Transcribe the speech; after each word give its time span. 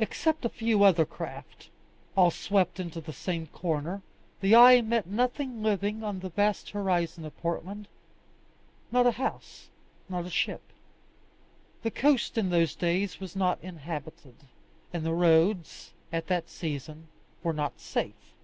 Except 0.00 0.44
a 0.44 0.48
few 0.48 0.82
other 0.82 1.06
craft, 1.06 1.70
all 2.16 2.32
swept 2.32 2.80
into 2.80 3.00
the 3.00 3.12
same 3.12 3.46
corner, 3.46 4.02
the 4.40 4.56
eye 4.56 4.80
met 4.82 5.06
nothing 5.06 5.62
living 5.62 6.02
on 6.02 6.18
the 6.18 6.30
vast 6.30 6.70
horizon 6.70 7.24
of 7.24 7.36
Portland 7.38 7.86
not 8.90 9.06
a 9.06 9.12
house, 9.12 9.68
not 10.08 10.24
a 10.26 10.30
ship. 10.30 10.62
The 11.84 11.92
coast 11.92 12.36
in 12.36 12.50
those 12.50 12.74
days 12.74 13.20
was 13.20 13.36
not 13.36 13.60
inhabited, 13.62 14.34
and 14.92 15.06
the 15.06 15.14
roads, 15.14 15.92
at 16.12 16.26
that 16.26 16.48
season, 16.50 17.06
were 17.44 17.52
not 17.52 17.78
safe. 17.78 18.34